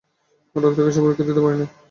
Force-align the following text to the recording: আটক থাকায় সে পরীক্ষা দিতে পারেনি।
আটক 0.55 0.71
থাকায় 0.71 0.93
সে 0.95 1.01
পরীক্ষা 1.03 1.25
দিতে 1.27 1.41
পারেনি। 1.43 1.65